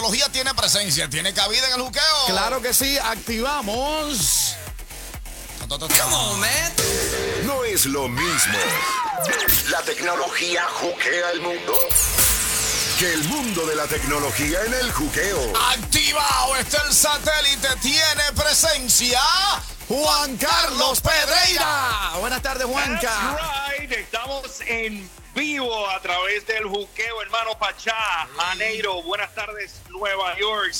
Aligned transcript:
tecnología 0.00 0.32
tiene 0.32 0.54
presencia, 0.54 1.10
tiene 1.10 1.34
cabida 1.34 1.66
en 1.66 1.74
el 1.74 1.82
juqueo. 1.82 2.26
Claro 2.28 2.62
que 2.62 2.72
sí, 2.72 2.96
activamos. 2.96 4.56
Come 5.68 6.14
on, 6.14 6.40
man. 6.40 6.72
No 7.44 7.62
es 7.64 7.84
lo 7.84 8.08
mismo. 8.08 8.58
La 9.70 9.82
tecnología 9.82 10.66
juquea 10.80 11.30
el 11.34 11.42
mundo. 11.42 11.74
Que 12.98 13.12
el 13.12 13.24
mundo 13.24 13.66
de 13.66 13.76
la 13.76 13.86
tecnología 13.86 14.60
en 14.64 14.72
el 14.72 14.90
juqueo. 14.90 15.52
Activado 15.70 16.56
está 16.56 16.82
el 16.86 16.94
satélite, 16.94 17.68
tiene 17.82 18.22
presencia. 18.34 19.20
Juan 19.86 20.34
Carlos 20.38 21.02
Pedreira. 21.02 22.12
Buenas 22.20 22.40
tardes, 22.40 22.66
That's 22.66 22.72
Juanca. 22.72 23.38
right. 23.78 23.92
Estamos 23.92 24.60
en 24.66 25.06
vivo 25.40 25.88
a 25.88 25.98
través 26.02 26.46
del 26.46 26.64
juqueo, 26.64 27.22
hermano 27.22 27.58
Pachá, 27.58 27.94
Janeiro. 28.36 29.02
Buenas 29.04 29.34
tardes, 29.34 29.80
Nueva 29.88 30.36
York. 30.38 30.74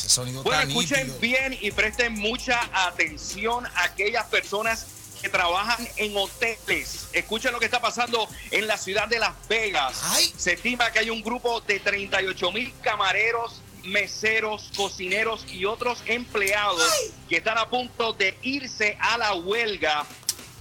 Bueno, 0.44 0.60
escuchen 0.60 1.06
nítido. 1.06 1.18
bien 1.18 1.58
y 1.62 1.70
presten 1.70 2.12
mucha 2.12 2.68
atención 2.74 3.64
a 3.64 3.84
aquellas 3.84 4.26
personas 4.26 4.86
que 5.22 5.30
trabajan 5.30 5.88
en 5.96 6.14
hoteles. 6.14 7.08
Escuchen 7.14 7.52
lo 7.52 7.58
que 7.58 7.64
está 7.64 7.80
pasando 7.80 8.28
en 8.50 8.66
la 8.66 8.76
ciudad 8.76 9.08
de 9.08 9.18
Las 9.18 9.32
Vegas. 9.48 10.02
Ay. 10.04 10.30
Se 10.36 10.52
estima 10.52 10.92
que 10.92 10.98
hay 10.98 11.08
un 11.08 11.22
grupo 11.22 11.62
de 11.62 11.80
38 11.80 12.52
mil 12.52 12.70
camareros, 12.82 13.62
meseros, 13.84 14.70
cocineros 14.76 15.46
y 15.50 15.64
otros 15.64 16.02
empleados 16.04 16.86
que 17.30 17.38
están 17.38 17.56
a 17.56 17.70
punto 17.70 18.12
de 18.12 18.36
irse 18.42 18.98
a 19.00 19.16
la 19.16 19.32
huelga 19.32 20.04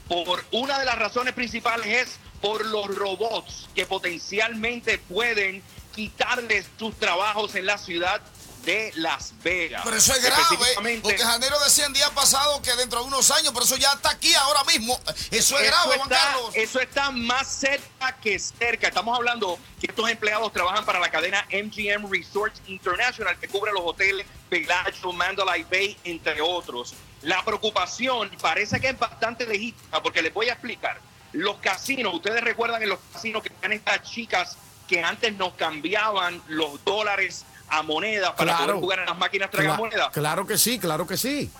por 0.08 0.46
una 0.52 0.80
de 0.80 0.86
las 0.86 0.98
razones 0.98 1.34
principales 1.34 1.86
es 1.86 2.29
por 2.42 2.66
los 2.66 2.88
robots 2.96 3.68
que 3.76 3.86
potencialmente 3.86 4.98
pueden 4.98 5.64
quitarles 5.96 6.66
sus 6.78 6.98
trabajos 6.98 7.56
en 7.56 7.66
la 7.66 7.78
ciudad 7.78 8.22
de 8.66 8.92
Las 8.96 9.34
Vegas. 9.42 9.82
Pero 9.84 9.98
eso 9.98 10.14
es 10.14 10.24
grave, 10.24 11.00
porque 11.02 11.18
Janero 11.18 11.60
decía 11.60 11.86
el 11.86 11.94
día 11.94 12.10
pasado 12.12 12.62
que 12.62 12.74
dentro 12.76 13.02
de 13.02 13.08
unos 13.08 13.32
años, 13.32 13.52
pero 13.54 13.66
eso 13.66 13.78
ya 13.78 13.92
está 13.94 14.12
aquí 14.12 14.34
ahora 14.36 14.64
mismo. 14.66 15.00
Eso 15.08 15.28
es 15.32 15.34
eso 15.34 15.56
grave, 15.58 15.98
Juan 15.98 16.12
está, 16.12 16.18
Carlos. 16.18 16.52
eso 16.56 16.80
está 16.80 17.12
más 17.12 17.48
cerca 17.48 18.16
que 18.22 18.38
cerca. 18.38 18.88
Estamos 18.88 19.18
hablando 19.18 19.58
que 19.80 19.88
estos 19.88 20.10
empleados 20.10 20.52
trabajan 20.52 20.86
para 20.86 21.00
la 21.00 21.10
cadena 21.10 21.46
MGM 21.52 22.12
Resorts 22.12 22.62
International, 22.68 23.38
que 23.40 23.48
cubre 23.48 23.72
los 23.72 23.82
hoteles 23.84 24.26
Bellagio, 24.50 25.14
Mandalay 25.14 25.64
Bay, 25.64 25.98
entre 26.04 26.42
otros. 26.42 26.94
La 27.22 27.44
preocupación 27.44 28.30
parece 28.42 28.80
que 28.80 28.90
es 28.90 29.00
bastante 29.00 29.46
legítima, 29.46 30.02
porque 30.02 30.22
les 30.22 30.34
voy 30.34 30.50
a 30.50 30.54
explicar. 30.54 31.00
Los 31.34 31.58
casinos, 31.58 32.14
ustedes 32.14 32.42
recuerdan 32.44 32.82
en 32.84 32.90
los 32.90 33.00
casinos 33.14 33.44
que 33.44 33.52
eran 33.62 33.74
estas 33.74 34.02
chicas 34.04 34.58
que 34.88 35.04
antes 35.04 35.34
nos 35.36 35.54
cambiaban 35.54 36.42
los 36.48 36.84
dólares 36.84 37.46
a 37.68 37.84
monedas 37.84 38.32
para 38.32 38.56
Claro. 38.58 38.66
poder 38.66 38.82
jugar 38.82 39.00
en 39.00 39.06
las 39.06 39.18
máquinas 39.18 39.52
tragamonedas 39.52 40.10
claro 40.10 40.48
que 40.48 40.58
sí, 40.58 40.80
claro 40.80 41.06
que 41.06 41.18
sí. 41.18 41.52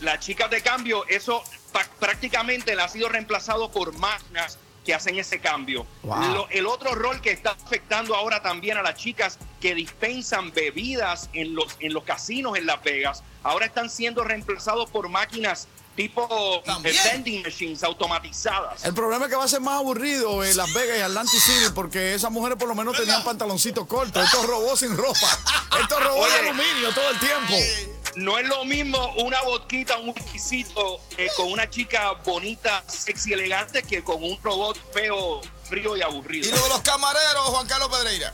las 0.00 0.18
chicas 0.18 0.50
de 0.50 0.60
cambio, 0.60 1.04
eso 1.08 1.44
prácticamente 2.00 2.72
ha 2.72 2.88
sido 2.88 3.08
reemplazado 3.08 3.70
por 3.70 3.96
máquinas 3.96 4.58
que 4.84 4.92
hacen 4.92 5.18
ese 5.18 5.38
cambio. 5.40 5.86
Wow. 6.02 6.34
Lo- 6.34 6.48
el 6.50 6.66
otro 6.66 6.94
rol 6.94 7.20
que 7.22 7.30
está 7.30 7.52
afectando 7.52 8.14
ahora 8.14 8.42
también 8.42 8.76
a 8.76 8.82
las 8.82 8.96
chicas 8.96 9.38
que 9.60 9.74
dispensan 9.74 10.52
bebidas 10.52 11.30
en 11.32 11.54
los, 11.54 11.76
en 11.80 11.94
los 11.94 12.04
casinos 12.04 12.58
en 12.58 12.66
Las 12.66 12.82
Vegas, 12.82 13.22
ahora 13.44 13.64
están 13.64 13.88
siendo 13.88 14.24
reemplazados 14.24 14.90
por 14.90 15.08
máquinas 15.08 15.68
tipo 15.94 16.62
También. 16.64 16.94
eh, 16.94 17.00
vending 17.12 17.42
machines 17.42 17.82
automatizadas. 17.82 18.84
El 18.84 18.94
problema 18.94 19.24
es 19.26 19.30
que 19.30 19.36
va 19.36 19.44
a 19.44 19.48
ser 19.48 19.60
más 19.60 19.78
aburrido 19.78 20.44
en 20.44 20.56
Las 20.56 20.72
Vegas 20.72 20.98
y 20.98 21.00
Atlantic 21.00 21.40
City 21.40 21.66
porque 21.74 22.14
esas 22.14 22.30
mujeres 22.30 22.58
por 22.58 22.68
lo 22.68 22.74
menos 22.74 22.96
tenían 22.96 23.22
pantaloncitos 23.24 23.86
cortos. 23.86 24.24
Estos 24.24 24.46
robots 24.46 24.80
sin 24.80 24.96
ropa. 24.96 25.38
Estos 25.80 26.02
robots 26.02 26.32
de 26.32 26.48
aluminio 26.48 26.92
todo 26.94 27.10
el 27.10 27.18
tiempo. 27.18 27.54
No 28.16 28.38
es 28.38 28.46
lo 28.46 28.64
mismo 28.64 29.12
una 29.18 29.42
vodquita, 29.42 29.98
un 29.98 30.10
whiskycito 30.10 31.00
eh, 31.16 31.28
con 31.36 31.50
una 31.50 31.68
chica 31.68 32.12
bonita, 32.24 32.84
sexy, 32.86 33.32
elegante 33.32 33.82
que 33.82 34.04
con 34.04 34.22
un 34.22 34.38
robot 34.40 34.78
feo, 34.92 35.40
frío 35.64 35.96
y 35.96 36.02
aburrido. 36.02 36.48
Y 36.48 36.52
lo 36.52 36.62
de 36.62 36.68
los 36.68 36.80
camareros, 36.82 37.42
Juan 37.46 37.66
Carlos 37.66 37.88
Pedreira. 37.88 38.32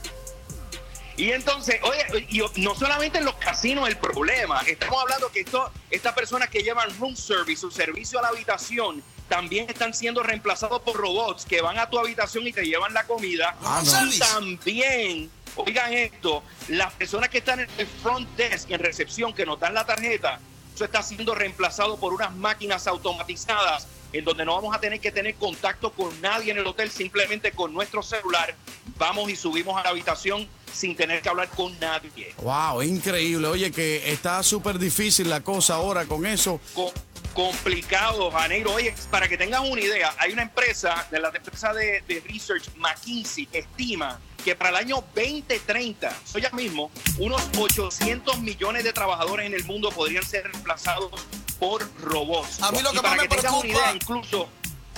Y 1.20 1.32
entonces, 1.32 1.78
oye, 1.82 2.26
y 2.30 2.62
no 2.62 2.74
solamente 2.74 3.18
en 3.18 3.26
los 3.26 3.34
casinos 3.34 3.86
el 3.86 3.98
problema, 3.98 4.62
estamos 4.62 5.02
hablando 5.02 5.30
que 5.30 5.40
esto, 5.40 5.70
estas 5.90 6.14
personas 6.14 6.48
que 6.48 6.62
llevan 6.62 6.88
room 6.98 7.14
service 7.14 7.66
o 7.66 7.70
servicio 7.70 8.18
a 8.18 8.22
la 8.22 8.28
habitación 8.28 9.02
también 9.28 9.68
están 9.68 9.92
siendo 9.92 10.22
reemplazados 10.22 10.80
por 10.80 10.96
robots 10.96 11.44
que 11.44 11.60
van 11.60 11.78
a 11.78 11.90
tu 11.90 11.98
habitación 11.98 12.46
y 12.46 12.54
te 12.54 12.64
llevan 12.64 12.94
la 12.94 13.04
comida. 13.04 13.54
Ah, 13.62 13.82
no. 13.84 14.06
Y 14.06 14.18
también, 14.18 15.30
oigan 15.56 15.92
esto, 15.92 16.42
las 16.68 16.90
personas 16.94 17.28
que 17.28 17.36
están 17.36 17.60
en 17.60 17.68
el 17.76 17.86
front 17.86 18.26
desk, 18.36 18.70
en 18.70 18.80
recepción, 18.80 19.34
que 19.34 19.44
nos 19.44 19.60
dan 19.60 19.74
la 19.74 19.84
tarjeta, 19.84 20.40
eso 20.74 20.86
está 20.86 21.02
siendo 21.02 21.34
reemplazado 21.34 21.98
por 21.98 22.14
unas 22.14 22.34
máquinas 22.34 22.86
automatizadas 22.86 23.86
en 24.14 24.24
donde 24.24 24.46
no 24.46 24.54
vamos 24.54 24.74
a 24.74 24.80
tener 24.80 25.00
que 25.00 25.12
tener 25.12 25.34
contacto 25.34 25.92
con 25.92 26.18
nadie 26.22 26.50
en 26.50 26.58
el 26.58 26.66
hotel, 26.66 26.90
simplemente 26.90 27.52
con 27.52 27.74
nuestro 27.74 28.02
celular 28.02 28.56
vamos 29.00 29.30
y 29.30 29.36
subimos 29.36 29.76
a 29.78 29.82
la 29.82 29.90
habitación 29.90 30.48
sin 30.72 30.96
tener 30.96 31.22
que 31.22 31.28
hablar 31.28 31.48
con 31.50 31.78
nadie. 31.80 32.34
Wow, 32.38 32.82
increíble. 32.82 33.46
Oye, 33.48 33.70
que 33.70 34.10
está 34.12 34.42
súper 34.42 34.78
difícil 34.78 35.28
la 35.28 35.40
cosa 35.40 35.74
ahora 35.74 36.04
con 36.06 36.26
eso. 36.26 36.60
Co- 36.74 36.92
complicado, 37.34 38.30
Janeiro. 38.30 38.72
Oye, 38.74 38.94
para 39.10 39.28
que 39.28 39.36
tengan 39.36 39.68
una 39.70 39.80
idea, 39.80 40.14
hay 40.18 40.32
una 40.32 40.42
empresa, 40.42 41.06
de 41.10 41.20
la 41.20 41.28
empresa 41.28 41.72
de, 41.72 42.02
de 42.06 42.20
research 42.26 42.64
McKinsey, 42.76 43.46
que 43.46 43.58
estima 43.60 44.20
que 44.44 44.54
para 44.56 44.70
el 44.70 44.76
año 44.76 45.04
2030, 45.14 46.08
eso 46.24 46.38
ya 46.38 46.48
mismo, 46.52 46.90
unos 47.18 47.42
800 47.58 48.38
millones 48.40 48.84
de 48.84 48.92
trabajadores 48.94 49.46
en 49.46 49.52
el 49.52 49.64
mundo 49.64 49.90
podrían 49.90 50.24
ser 50.24 50.44
reemplazados 50.44 51.10
por 51.58 51.86
robots. 52.00 52.62
A 52.62 52.72
mí 52.72 52.80
lo 52.80 52.90
Y 52.90 52.94
que 52.96 53.02
para 53.02 53.16
más 53.16 53.22
me 53.24 53.28
que 53.28 53.36
preocupa- 53.36 53.66
idea, 53.66 53.92
incluso, 53.94 54.48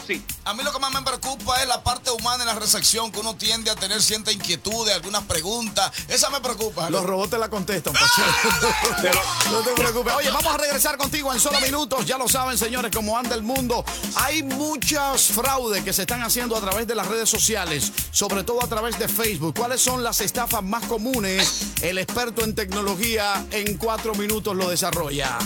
sí. 0.06 0.24
A 0.44 0.54
mí 0.54 0.62
lo 0.62 0.72
que 0.72 0.78
más 0.78 0.92
me 0.92 1.02
preocupa 1.02 1.60
es 1.62 1.68
la 1.68 1.82
parte 1.82 2.10
humana 2.10 2.42
en 2.42 2.46
la 2.46 2.54
recepción, 2.54 3.12
que 3.12 3.20
uno 3.20 3.36
tiende 3.36 3.70
a 3.70 3.76
tener 3.76 4.02
cierta 4.02 4.32
inquietud 4.32 4.86
de 4.86 4.92
algunas 4.92 5.22
preguntas. 5.24 5.92
Esa 6.08 6.30
me 6.30 6.40
preocupa. 6.40 6.90
Los 6.90 7.04
robots 7.04 7.30
te 7.30 7.38
la 7.38 7.48
contestan, 7.48 7.92
no 9.52 9.58
te 9.60 9.72
preocupes. 9.72 10.12
Oye, 10.14 10.30
vamos 10.30 10.54
a 10.54 10.58
regresar 10.58 10.96
contigo 10.96 11.32
en 11.32 11.40
solo 11.40 11.60
minutos. 11.60 12.04
Ya 12.06 12.18
lo 12.18 12.28
saben, 12.28 12.58
señores, 12.58 12.90
cómo 12.94 13.16
anda 13.16 13.34
el 13.34 13.42
mundo. 13.42 13.84
Hay 14.16 14.42
muchos 14.42 15.26
fraudes 15.28 15.84
que 15.84 15.92
se 15.92 16.02
están 16.02 16.22
haciendo 16.22 16.56
a 16.56 16.60
través 16.60 16.86
de 16.86 16.94
las 16.94 17.06
redes 17.06 17.28
sociales, 17.28 17.92
sobre 18.10 18.44
todo 18.44 18.62
a 18.62 18.68
través 18.68 18.98
de 18.98 19.08
Facebook. 19.08 19.54
¿Cuáles 19.56 19.80
son 19.80 20.02
las 20.02 20.20
estafas 20.20 20.62
más 20.62 20.84
comunes? 20.84 21.62
El 21.82 21.98
experto 21.98 22.44
en 22.44 22.54
tecnología 22.54 23.44
en 23.50 23.76
cuatro 23.76 24.14
minutos 24.14 24.56
lo 24.56 24.68
desarrolla. 24.68 25.38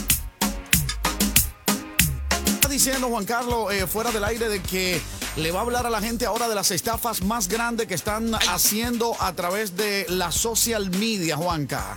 Diciendo 2.76 3.08
Juan 3.08 3.24
Carlos 3.24 3.72
eh, 3.72 3.86
fuera 3.86 4.10
del 4.10 4.22
aire 4.22 4.50
de 4.50 4.60
que 4.60 5.00
le 5.36 5.50
va 5.50 5.60
a 5.60 5.62
hablar 5.62 5.86
a 5.86 5.90
la 5.90 6.02
gente 6.02 6.26
ahora 6.26 6.46
de 6.46 6.54
las 6.54 6.70
estafas 6.70 7.22
más 7.22 7.48
grandes 7.48 7.86
que 7.86 7.94
están 7.94 8.34
haciendo 8.34 9.16
a 9.18 9.32
través 9.32 9.78
de 9.78 10.04
la 10.10 10.30
social 10.30 10.90
media, 10.90 11.38
Juanca. 11.38 11.96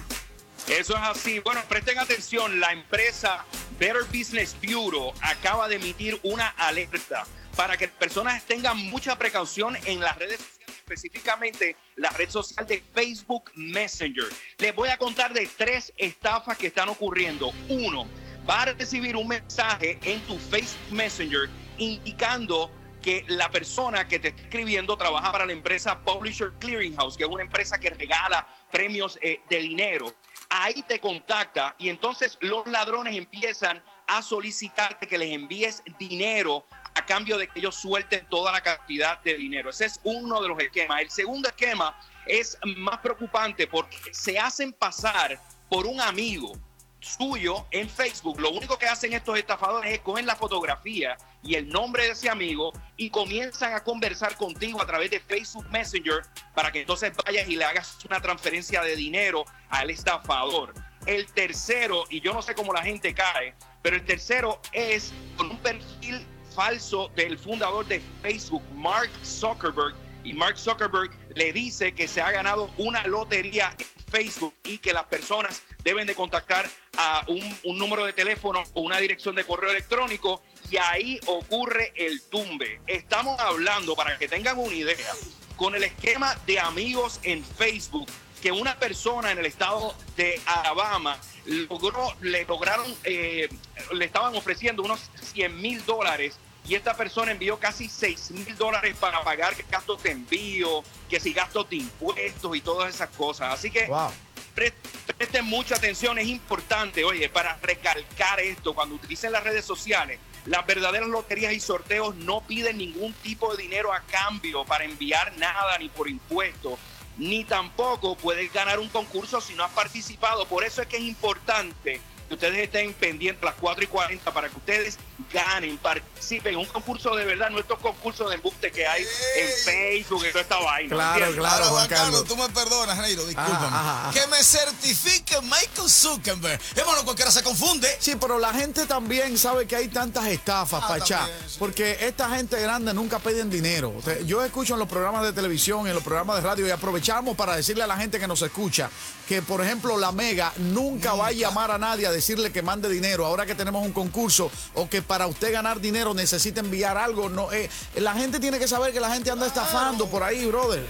Eso 0.70 0.96
es 0.96 1.02
así. 1.04 1.40
Bueno, 1.40 1.60
presten 1.68 2.00
atención, 2.00 2.62
la 2.62 2.72
empresa 2.72 3.44
Better 3.78 4.06
Business 4.06 4.56
Bureau 4.66 5.12
acaba 5.20 5.68
de 5.68 5.76
emitir 5.76 6.18
una 6.24 6.48
alerta 6.48 7.26
para 7.58 7.76
que 7.76 7.90
personas 7.90 8.42
tengan 8.46 8.78
mucha 8.78 9.18
precaución 9.18 9.76
en 9.84 10.00
las 10.00 10.18
redes 10.18 10.40
sociales, 10.40 10.78
específicamente 10.78 11.76
la 11.98 12.10
red 12.12 12.30
social 12.30 12.66
de 12.66 12.82
Facebook 12.94 13.52
Messenger. 13.54 14.30
Les 14.60 14.74
voy 14.74 14.88
a 14.88 14.98
contar 14.98 15.34
de 15.34 15.46
tres 15.58 15.92
estafas 15.98 16.58
que 16.58 16.68
están 16.68 16.88
ocurriendo. 16.88 17.52
Uno, 17.68 18.08
vas 18.50 18.68
a 18.68 18.74
recibir 18.74 19.16
un 19.16 19.28
mensaje 19.28 20.00
en 20.02 20.20
tu 20.22 20.36
Facebook 20.40 20.92
Messenger 20.92 21.48
indicando 21.78 22.72
que 23.00 23.24
la 23.28 23.48
persona 23.52 24.08
que 24.08 24.18
te 24.18 24.30
está 24.30 24.42
escribiendo 24.42 24.98
trabaja 24.98 25.32
para 25.32 25.46
la 25.46 25.54
empresa 25.54 26.00
Publisher 26.00 26.52
Clearinghouse, 26.60 27.16
que 27.16 27.26
es 27.26 27.30
una 27.30 27.44
empresa 27.44 27.80
que 27.80 27.92
regala 27.92 28.48
premios 28.72 29.20
eh, 29.22 29.40
de 29.52 29.60
dinero. 29.60 30.16
Ahí 30.50 30.82
te 30.88 31.00
contacta 31.00 31.76
y 31.78 31.90
entonces 31.90 32.40
los 32.42 32.66
ladrones 32.66 33.16
empiezan 33.16 33.84
a 34.08 34.24
solicitarte 34.24 35.06
que 35.06 35.20
les 35.20 35.32
envíes 35.32 35.84
dinero 36.00 36.66
a 36.96 37.06
cambio 37.06 37.38
de 37.38 37.48
que 37.50 37.60
ellos 37.60 37.76
suelten 37.76 38.26
toda 38.30 38.52
la 38.52 38.62
cantidad 38.62 39.20
de 39.22 39.36
dinero. 39.36 39.70
Ese 39.70 39.86
es 39.86 40.00
uno 40.04 40.42
de 40.42 40.48
los 40.48 40.60
esquemas. 40.60 41.02
El 41.02 41.12
segundo 41.12 41.50
esquema 41.50 41.96
es 42.26 42.58
más 42.78 42.98
preocupante 42.98 43.68
porque 43.68 43.96
se 44.12 44.40
hacen 44.40 44.74
pasar 44.74 45.40
por 45.70 45.86
un 45.86 46.02
amigo 46.02 46.54
suyo 47.00 47.66
en 47.72 47.90
Facebook. 47.90 48.40
Lo 48.40 48.52
único 48.52 48.78
que 48.78 48.86
hacen 48.86 49.14
estos 49.14 49.38
estafadores 49.38 49.94
es 49.94 50.00
coger 50.00 50.26
la 50.26 50.36
fotografía 50.36 51.18
y 51.44 51.56
el 51.56 51.70
nombre 51.70 52.06
de 52.06 52.12
ese 52.12 52.30
amigo 52.30 52.74
y 52.98 53.10
comienzan 53.10 53.74
a 53.74 53.84
conversar 53.84 54.36
contigo 54.36 54.82
a 54.82 54.86
través 54.86 55.12
de 55.12 55.20
Facebook 55.20 55.66
Messenger 55.72 56.24
para 56.54 56.72
que 56.72 56.82
entonces 56.82 57.14
vayas 57.26 57.48
y 57.48 57.56
le 57.56 57.66
hagas 57.66 57.98
una 58.06 58.22
transferencia 58.22 58.82
de 58.82 58.96
dinero 58.96 59.46
al 59.70 59.90
estafador. 59.90 60.74
El 61.06 61.26
tercero, 61.28 62.06
y 62.10 62.22
yo 62.22 62.34
no 62.34 62.42
sé 62.42 62.54
cómo 62.54 62.74
la 62.74 62.84
gente 62.84 63.14
cae, 63.14 63.56
pero 63.82 63.96
el 63.96 64.06
tercero 64.06 64.62
es 64.74 65.14
con 65.38 65.50
un 65.52 65.58
perfil 65.60 66.26
falso 66.54 67.10
del 67.16 67.38
fundador 67.38 67.88
de 67.88 68.02
Facebook, 68.22 68.64
Mark 68.76 69.10
Zuckerberg. 69.24 69.96
Y 70.26 70.34
Mark 70.34 70.58
Zuckerberg 70.58 71.12
le 71.36 71.54
dice 71.54 71.94
que 71.94 72.08
se 72.08 72.22
ha 72.22 72.32
ganado 72.32 72.70
una 72.78 73.08
lotería 73.08 73.74
Facebook 74.10 74.54
y 74.64 74.78
que 74.80 74.94
las 74.94 75.06
personas 75.06 75.62
deben 75.84 76.08
de 76.08 76.16
contactar 76.16 76.70
a 76.98 77.24
un, 77.28 77.78
número 77.78 78.06
de 78.06 78.14
teléfono 78.14 78.64
o 78.74 78.82
una 78.82 78.98
dirección 78.98 79.36
de 79.36 79.46
correo 79.46 79.72
electrónico 79.72 80.42
y 80.70 80.78
ahí 80.78 81.20
ocurre 81.26 81.94
el 81.96 82.22
tumbe. 82.24 82.82
Estamos 82.88 83.40
hablando, 83.40 83.96
para 83.96 84.18
que 84.18 84.28
tengan 84.28 84.58
una 84.58 84.76
idea, 84.76 85.14
con 85.56 85.76
el 85.76 85.84
esquema 85.84 86.36
de 86.46 86.60
amigos 86.60 87.20
en 87.24 87.44
Facebook, 87.44 88.08
que 88.42 88.52
una 88.52 88.78
persona 88.78 89.32
en 89.32 89.40
el 89.40 89.46
estado 89.46 89.96
de 90.16 90.40
Alabama 90.46 91.18
logró, 91.46 92.16
le 92.22 92.46
lograron, 92.46 92.94
eh, 93.04 93.50
le 93.94 94.06
estaban 94.06 94.36
ofreciendo 94.36 94.84
unos 94.84 95.10
100 95.34 95.62
mil 95.62 95.86
dólares 95.86 96.38
y 96.68 96.76
esta 96.76 96.96
persona 96.96 97.32
envió 97.32 97.58
casi 97.60 97.90
6 97.90 98.32
mil 98.32 98.56
dólares 98.58 98.96
para 99.00 99.24
pagar 99.24 99.56
gastos 99.70 100.04
de 100.04 100.12
envío, 100.12 100.84
que 101.10 101.20
si 101.20 101.34
gastos 101.34 101.70
de 101.70 101.78
impuestos 101.78 102.56
y 102.56 102.62
todas 102.62 102.94
esas 102.94 103.10
cosas. 103.10 103.54
Así 103.54 103.72
que 103.72 103.86
Wow. 103.88 104.12
pre- 104.54 104.74
presten 105.18 105.46
mucha 105.46 105.76
atención, 105.76 106.20
es 106.20 106.28
importante, 106.28 107.04
oye, 107.04 107.28
para 107.30 107.58
recalcar 107.62 108.40
esto, 108.40 108.74
cuando 108.76 108.96
utilicen 108.96 109.32
las 109.32 109.44
redes 109.44 109.66
sociales, 109.66 110.20
las 110.46 110.66
verdaderas 110.66 111.10
loterías 111.10 111.54
y 111.54 111.60
sorteos 111.60 112.16
no 112.16 112.42
piden 112.42 112.78
ningún 112.78 113.14
tipo 113.14 113.54
de 113.56 113.64
dinero 113.64 113.92
a 113.94 114.02
cambio 114.02 114.64
para 114.66 114.86
enviar 114.86 115.36
nada 115.38 115.78
ni 115.78 115.90
por 115.90 116.08
impuestos, 116.10 116.80
ni 117.18 117.44
tampoco 117.44 118.16
puedes 118.16 118.52
ganar 118.54 118.80
un 118.80 118.88
concurso 118.90 119.42
si 119.42 119.54
no 119.56 119.64
has 119.64 119.72
participado. 119.72 120.46
Por 120.48 120.64
eso 120.64 120.82
es 120.82 120.88
que 120.88 120.98
es 120.98 121.04
importante 121.04 122.00
que 122.28 122.34
ustedes 122.34 122.60
estén 122.60 122.94
pendientes 122.94 123.42
a 123.44 123.48
las 123.48 123.56
4 123.56 123.84
y 123.84 123.88
40 123.88 124.32
para 124.34 124.48
que 124.50 124.56
ustedes 124.56 124.98
ganen, 125.34 125.78
participen 125.78 126.54
en 126.54 126.60
un 126.60 126.66
concurso 126.66 127.16
de 127.16 127.26
verdad, 127.26 127.50
no 127.50 127.60
estos 127.60 127.80
concursos 127.80 128.30
de 128.30 128.36
embuste 128.36 128.72
que 128.72 128.88
hay 128.88 129.04
en 129.04 129.50
Facebook 129.66 130.24
y 130.26 130.30
toda 130.32 130.42
esta 130.42 130.58
vaina. 130.60 130.96
Claro, 130.96 131.14
¿entiendes? 131.26 131.36
claro. 131.40 131.54
Ahora, 131.56 131.66
Juan 131.66 131.76
Juan 131.80 131.90
Carlos, 131.90 132.22
Carlos. 132.22 132.28
tú 132.28 132.38
me 132.38 132.50
perdonas, 132.50 132.98
Neiro, 133.00 133.26
discúlpame. 133.26 133.56
Ajá, 133.68 134.10
ajá. 134.10 134.12
Que 134.20 134.28
me 134.28 134.44
certifique 134.44 135.42
Michael 135.42 135.90
Zuckerberg. 135.90 136.62
Es 136.76 136.86
bueno, 136.86 137.04
cualquiera 137.04 137.32
se 137.32 137.44
confunde. 137.44 137.90
Sí, 138.00 138.16
pero 138.20 138.40
la 138.40 138.54
gente 138.54 138.86
también 138.86 139.38
sabe 139.38 139.68
que 139.68 139.76
hay 139.76 139.88
tantas 139.90 140.26
estafas, 140.28 140.82
Ah, 140.84 140.88
Pachá. 140.88 141.18
también, 141.20 141.40
sí. 141.50 141.56
Porque 141.60 141.98
esta 142.02 142.30
gente 142.30 142.60
grande 142.62 142.94
nunca 142.94 143.20
piden 143.20 143.50
dinero. 143.50 143.94
O 143.98 144.02
sea, 144.02 144.20
Yo 144.22 144.44
escucho 144.44 144.74
en 144.74 144.80
los 144.80 144.88
programas 144.90 145.24
de 145.24 145.34
televisión, 145.34 145.88
en 145.88 145.94
los 145.96 146.04
programas 146.04 146.38
de 146.38 146.42
radio, 146.42 146.68
y 146.68 146.72
aprovechamos 146.72 147.36
para 147.36 147.56
decirle 147.56 147.84
a 147.84 147.88
la 147.88 147.98
gente 147.98 148.20
que 148.20 148.28
nos 148.28 148.42
escucha 148.42 148.90
que, 149.28 149.42
por 149.42 149.62
ejemplo, 149.64 149.98
la 149.98 150.12
Mega 150.12 150.52
nunca 150.58 151.14
va 151.14 151.28
a 151.28 151.32
llamar 151.32 151.72
a 151.72 151.78
nadie 151.78 152.08
a 152.08 152.12
decirle 152.12 152.52
que 152.52 152.62
mande 152.62 152.90
dinero. 152.90 153.26
Ahora 153.26 153.46
que 153.46 153.54
tenemos 153.56 153.86
un 153.86 153.92
concurso 153.94 154.52
o 154.74 154.90
que 154.90 155.02
para 155.10 155.26
usted 155.26 155.52
ganar 155.52 155.82
dinero 155.82 156.14
necesita 156.14 156.60
enviar 156.60 156.96
algo. 156.96 157.30
No, 157.30 157.52
eh, 157.52 157.68
la 157.96 158.14
gente 158.14 158.40
tiene 158.40 158.60
que 158.60 158.68
saber 158.68 158.94
que 158.94 159.00
la 159.00 159.12
gente 159.12 159.32
anda 159.32 159.48
estafando 159.48 160.08
por 160.08 160.22
ahí, 160.22 160.46
brother. 160.46 160.86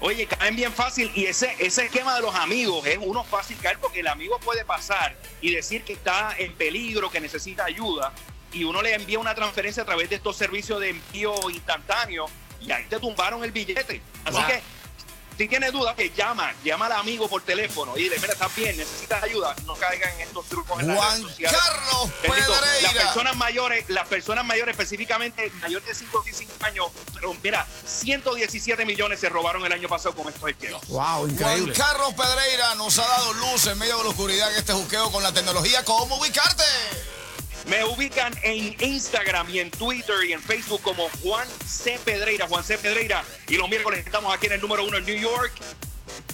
Oye, 0.00 0.26
caen 0.26 0.56
bien 0.56 0.72
fácil 0.72 1.08
y 1.14 1.26
ese, 1.26 1.54
ese 1.60 1.84
esquema 1.84 2.16
de 2.16 2.22
los 2.22 2.34
amigos 2.34 2.84
es 2.86 2.98
uno 3.00 3.22
fácil 3.22 3.56
caer 3.58 3.78
porque 3.78 4.00
el 4.00 4.08
amigo 4.08 4.40
puede 4.40 4.64
pasar 4.64 5.14
y 5.40 5.54
decir 5.54 5.84
que 5.84 5.92
está 5.92 6.34
en 6.36 6.52
peligro, 6.54 7.10
que 7.12 7.20
necesita 7.20 7.64
ayuda 7.64 8.12
y 8.52 8.64
uno 8.64 8.82
le 8.82 8.92
envía 8.92 9.20
una 9.20 9.36
transferencia 9.36 9.84
a 9.84 9.86
través 9.86 10.10
de 10.10 10.16
estos 10.16 10.36
servicios 10.36 10.80
de 10.80 10.88
envío 10.90 11.32
instantáneo 11.50 12.26
y 12.60 12.72
ahí 12.72 12.86
te 12.90 12.98
tumbaron 12.98 13.44
el 13.44 13.52
billete. 13.52 14.02
Así 14.24 14.36
Wow. 14.36 14.46
que 14.48 14.60
si 15.40 15.48
tienes 15.48 15.72
dudas, 15.72 15.94
que 15.94 16.10
llama, 16.10 16.52
llama 16.62 16.84
al 16.84 16.92
amigo 16.92 17.26
por 17.26 17.40
teléfono 17.40 17.96
y 17.96 18.02
dile, 18.02 18.18
mira, 18.18 18.34
estás 18.34 18.54
bien, 18.54 18.76
necesitas 18.76 19.22
ayuda, 19.22 19.56
no 19.64 19.74
caigan 19.74 20.12
en 20.16 20.20
estos 20.20 20.44
trucos 20.44 20.78
en 20.80 20.88
las 20.88 20.98
Juan 20.98 21.12
redes 21.12 21.30
sociales. 21.30 21.58
Carlos 21.58 22.10
Bendito, 22.20 22.50
Las 22.50 22.60
Pedreira. 22.60 22.92
personas 22.92 23.36
mayores, 23.36 23.84
las 23.88 24.06
personas 24.06 24.44
mayores 24.44 24.74
específicamente 24.74 25.50
mayores 25.62 25.88
de 25.88 25.94
55 25.94 26.52
años, 26.60 26.88
pero 27.14 27.34
mira, 27.42 27.66
117 27.86 28.84
millones 28.84 29.18
se 29.18 29.30
robaron 29.30 29.64
el 29.64 29.72
año 29.72 29.88
pasado 29.88 30.14
con 30.14 30.28
estos 30.28 30.50
esquemas. 30.50 30.86
Wow, 30.88 30.98
Juan 30.98 31.30
increíble. 31.30 31.72
Carlos 31.72 32.12
Pedreira 32.12 32.74
nos 32.74 32.98
ha 32.98 33.08
dado 33.08 33.32
luz 33.32 33.66
en 33.66 33.78
medio 33.78 33.96
de 33.96 34.04
la 34.04 34.10
oscuridad 34.10 34.52
en 34.52 34.58
este 34.58 34.74
juqueo 34.74 35.10
con 35.10 35.22
la 35.22 35.32
tecnología. 35.32 35.82
¿Cómo 35.86 36.16
ubicarte? 36.16 36.64
Me 37.70 37.84
ubican 37.84 38.32
en 38.42 38.74
Instagram 38.80 39.48
y 39.48 39.60
en 39.60 39.70
Twitter 39.70 40.16
y 40.28 40.32
en 40.32 40.42
Facebook 40.42 40.82
como 40.82 41.08
Juan 41.22 41.46
C. 41.64 42.00
Pedreira, 42.04 42.48
Juan 42.48 42.64
C. 42.64 42.76
Pedreira. 42.76 43.22
Y 43.46 43.54
los 43.58 43.68
miércoles 43.68 44.04
estamos 44.04 44.34
aquí 44.34 44.46
en 44.46 44.54
el 44.54 44.60
número 44.60 44.84
uno 44.84 44.96
en 44.96 45.06
New 45.06 45.16
York, 45.16 45.52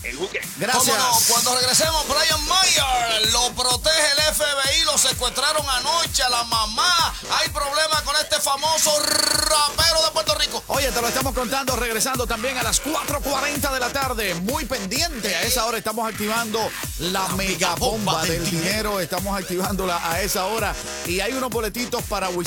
el 0.03 0.17
Juque. 0.17 0.41
Gracias. 0.59 0.97
¿Cómo 0.97 0.97
no? 0.97 1.19
Cuando 1.29 1.55
regresemos, 1.57 2.05
Brian 2.09 2.47
Mayer 2.47 3.33
lo 3.33 3.53
protege 3.55 4.13
el 4.17 4.35
FBI, 4.35 4.85
lo 4.85 4.99
secuestraron 4.99 5.65
anoche 5.69 6.23
a 6.23 6.31
la 6.31 6.45
mamá. 6.45 7.15
Hay 7.39 7.49
problemas 7.51 8.03
con 8.03 8.15
este 8.17 8.41
famoso 8.41 8.99
rapero 9.01 10.03
de 10.05 10.11
Puerto 10.13 10.35
Rico. 10.37 10.63
Oye, 10.69 10.91
te 10.91 11.01
lo 11.01 11.09
estamos 11.09 11.35
contando, 11.35 11.77
regresando 11.77 12.27
también 12.27 12.57
a 12.59 12.63
las 12.63 12.83
4.40 12.83 13.73
de 13.73 13.81
la 13.81 13.93
tarde. 13.93 14.35
Muy 14.37 14.65
pendiente. 14.65 15.35
A 15.35 15.43
esa 15.43 15.67
hora 15.67 15.79
estamos 15.79 16.09
activando 16.09 16.61
la 16.99 17.29
mega 17.29 17.75
bomba 17.75 18.25
del 18.25 18.49
dinero. 18.49 19.01
Estamos 19.01 19.39
activándola 19.39 20.11
a 20.11 20.23
esa 20.23 20.47
hora. 20.47 20.75
Y 21.07 21.21
hay 21.21 21.33
unos 21.33 21.51
boletitos 21.51 22.03
para 22.05 22.29
Wisin 22.29 22.47